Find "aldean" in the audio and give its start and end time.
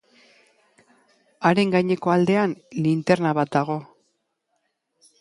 2.15-2.57